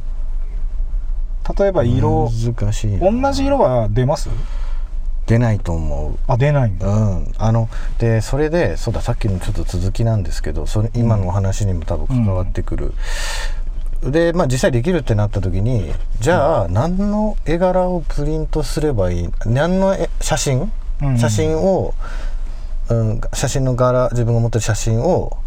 [1.59, 2.31] 例えば色。
[2.31, 4.31] 難しい同じ色は出ます？
[5.27, 6.19] 出ないと思う。
[6.27, 6.87] あ出ないんだ。
[6.87, 7.35] うん。
[7.39, 12.95] あのでそれでそうださっきのちょっと続きなんですけどそれ今のお話にも多分関わってくる、うん、
[14.03, 19.29] でまあ実際できるってなった時にじゃあ、何の絵柄をプリントすればいい？
[19.47, 20.73] 何の写真、
[21.19, 21.95] 写真を
[22.91, 25.39] うん、写真の柄自分が持ってる写真を、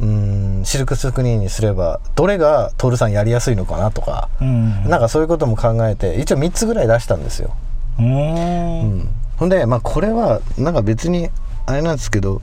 [0.00, 7.54] うん、ん、シルクスクリーンにすればどれが徹さんやりやすいのかなとか、うん、なんかそういうことも考えて一応3つぐらい出したんですよ。
[7.98, 11.28] うん、ほんで、まあ、これはなんか別に
[11.66, 12.40] あれなんですけど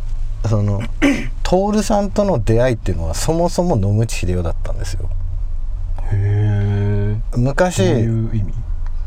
[0.48, 0.82] その
[1.44, 5.10] 徹さんとの出会いっていうのはそもそも野口英世だったんですよ。
[7.38, 8.06] 昔。
[8.06, 8.56] ど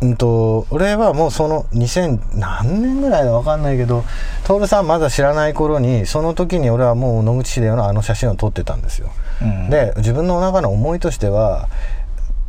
[0.01, 4.05] うんと俺はもうその2000何年ぐらいだ分かんないけど
[4.47, 9.11] 徹さんまだ知らない頃にその時に俺はもう野口英世のあの写真を撮ってたんですよ、
[9.43, 11.69] うん、で自分の中の思いとしては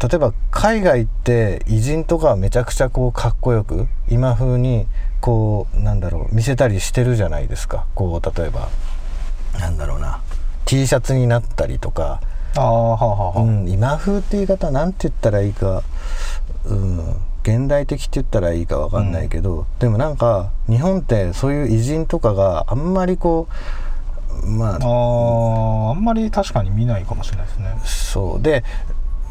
[0.01, 4.85] 例えば海外って偉人とかはめちゃくちゃこうかっこよく今風に
[5.19, 7.85] こうなんだろう見せたりしてるじゃないですか。
[7.95, 8.69] こう例えば
[9.59, 10.21] なんだろうな
[10.63, 12.21] T シャツになったりとか
[12.55, 15.83] あははは、うん、今風って言い方なんて言ったらいいか
[16.65, 16.99] うん
[17.43, 23.47] 現代的って言ったらいいか分かんないけど、うん、でもなんか日本ってそういう偉人とかがあんまりこ
[24.43, 27.81] うまあああんまり確かに見ないかもしれないですね。
[27.85, 28.41] そう。
[28.41, 28.63] で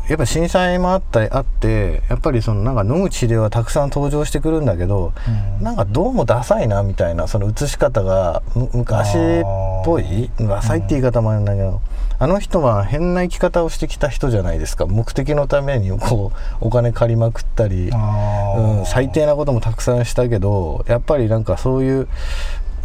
[0.08, 5.12] やっぱ震災もあったりあってやっぱりそのなんか野口英世はたくさん登場してくるんだけど、
[5.58, 8.42] うん、なんかどうもダサいなみたいなその写し方が
[8.72, 9.44] 昔っ
[9.84, 11.78] ぽいダサいって言い方もあるんだけど、うん、
[12.18, 14.86] あの人は変な生き方をしてきた人じゃないですか。
[14.86, 16.32] 目的のためにこ
[16.62, 22.08] うお金借りまくったり、うん、最低なこともたくさんしたけどやっぱりなんかそういう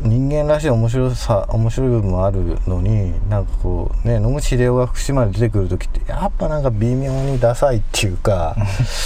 [0.01, 8.55] 人間らしい面白さ面白い部分もあるのになんかこうね野口英世が福島で出てくる時ってやっぱなんか微妙にダサいっていうか、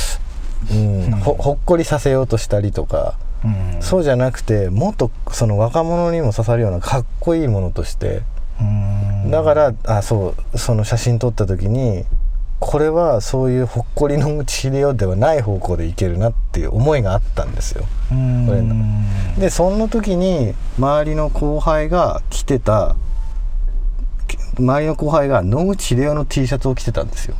[0.71, 8.21] うん、ほほっこりさせようとしたりとか、うん、そうじゃなくてもっとその若者にも刺さるようなかっこいいものとして、
[8.59, 12.05] うん、だからあそうその写真撮った時に
[12.59, 17.85] これはそういうほっこりの治療ではない方向でいけるなっていう思いがあったんですよ。
[19.37, 22.95] でそんな時に周りの後輩が着てた
[24.59, 27.35] 周りの後輩が野口英世の T シャツを着てたんですよ。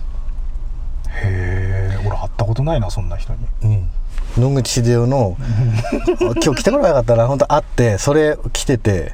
[1.10, 3.40] へえ俺会ったことないなそんな人に。
[3.64, 3.90] うん
[4.38, 5.36] 野口英世の
[6.20, 9.14] 今日来てもらえなかったら本当会ってそれ着てて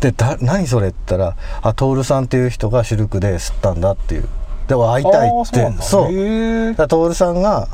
[0.00, 4.28] でだ何それって言ったら「あ徹さんっていう人がシルクで吸ったんだ」っていう
[4.68, 5.72] でも会いたいって。
[5.80, 6.86] そうだ。
[6.86, 7.68] 徹さんが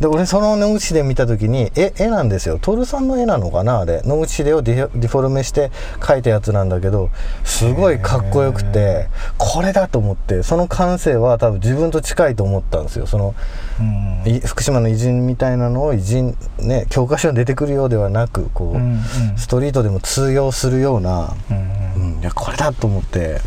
[0.00, 2.58] で俺その野口で見た時に絵絵なんですよ。
[2.58, 4.02] 徹さんの絵なのかなあれ。
[4.04, 5.70] 野口でをディフォルメして
[6.00, 7.10] 描いたやつなんだけど
[7.44, 13.06] すごいかっこよくてこれだと思ってその感性は多分自分と近いと思ったんですよ。
[13.06, 13.34] その、
[13.80, 19.02] うん、福島の偉人みたいなのを偉人ね教科書に出てくるようではなくこう、うんうん、
[19.38, 23.40] ストリートでも通用するような、うん、うん、いやこれだと思って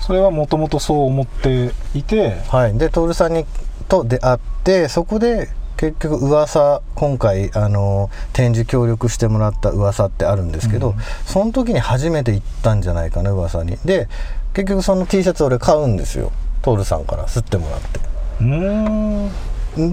[0.00, 2.36] それはもともとそう思っていて。
[2.48, 2.76] はい。
[2.76, 3.44] で徹さんに
[3.88, 10.94] と出会ってそこで結局噂今回あの展示協力してもらった噂ってあるんですけど、うん、
[11.26, 13.76] その時に初めて行ったんじゃないかな噂に。
[13.84, 14.08] で
[14.54, 16.32] 結局その T シャツ俺買うんですよ。
[16.62, 18.00] 徹さんから吸ってもらって。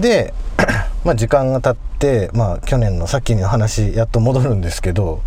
[0.00, 0.34] で
[1.04, 5.22] まあ時間が経ってまあ去年のさっきの話やっと戻るんですけど、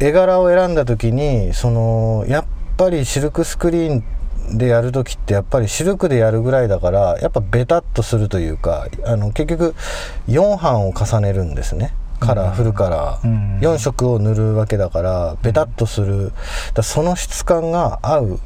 [0.00, 2.48] うん、絵柄を選んだ時にそのやっぱ
[2.88, 4.02] りシルクスクリー
[4.52, 9.74] ンでやる時ってやっぱりシルクでやるぐらいだからやっぱベタっとするというかあの結局
[10.28, 11.92] 4版を重ねるんですね。
[12.20, 16.32] カラー、フルカラー、4色を塗るわけだからベタっとする。
[16.74, 18.40] だその質感が合う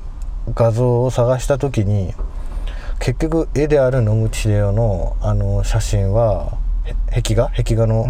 [0.54, 2.14] 画像を探した時に
[3.00, 6.58] 結局絵である野口英世のあの写真は
[7.10, 7.50] 壁画？
[7.56, 8.06] 壁画の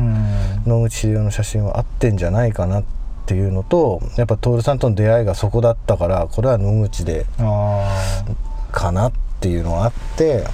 [0.67, 2.89] 野口英世の写真は合ってんじゃないかなって
[3.25, 7.25] っていうのとやっぱ徹さんとの出会いがそこだったからこれは野口で
[8.71, 10.45] かなっていうのがあって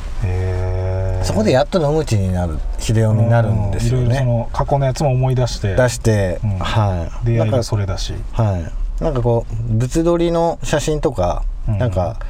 [1.24, 4.06] そこでやっと野口になる秀夫になるんですよね。
[4.06, 8.14] いろいろその過去のやつも思い出して出して、うん、はい、出会いがそれだし。
[8.32, 9.02] はい。
[9.02, 12.20] なんかこう物撮りの写真とか、うん、なんか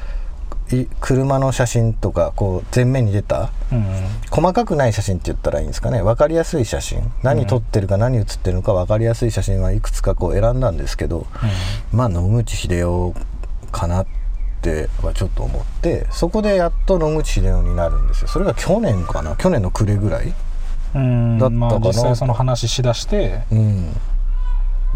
[0.99, 3.85] 車の写真とかこう前面に出た、うん、
[4.29, 6.01] 細かくない写真って言ったらいいんですかね。
[6.01, 7.11] 分かりやすい写真。
[7.23, 11.27] 何撮ってるか何写ってるのか分かりやすい写真はいくつかこう選んだんですけど、
[11.93, 13.13] うん、まあ野口英世
[13.71, 14.07] かなっ
[14.61, 18.27] てはちょっと思ってそこでやっと野口英世になるんですよ。
[18.27, 19.35] それが去年かな。
[19.35, 23.93] 去年の暮れぐらいだったかな、まあ、実際その話しだして、うん。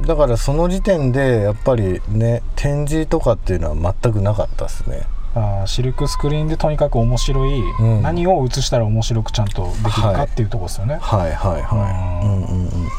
[0.01, 10.97] だからその時点でやっぱりね展示とかっていうのは全くなかったですねあシルクスクリーンでとにかく面白い、うん、何を映したら面白くちゃんとできるかっていうとこですよね。
[11.01, 12.25] はい、はい、はいはい。
[12.25, 12.89] うんうんうんうん